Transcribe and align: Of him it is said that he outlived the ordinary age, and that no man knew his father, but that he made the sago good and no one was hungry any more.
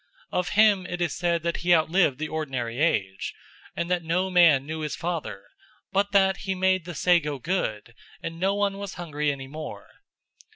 Of 0.31 0.49
him 0.57 0.87
it 0.87 0.99
is 0.99 1.15
said 1.15 1.43
that 1.43 1.57
he 1.57 1.75
outlived 1.75 2.17
the 2.17 2.27
ordinary 2.27 2.79
age, 2.79 3.35
and 3.75 3.87
that 3.91 4.03
no 4.03 4.31
man 4.31 4.65
knew 4.65 4.79
his 4.79 4.95
father, 4.95 5.43
but 5.91 6.11
that 6.11 6.37
he 6.37 6.55
made 6.55 6.85
the 6.85 6.95
sago 6.95 7.37
good 7.37 7.93
and 8.19 8.39
no 8.39 8.55
one 8.55 8.79
was 8.79 8.95
hungry 8.95 9.31
any 9.31 9.45
more. 9.45 9.87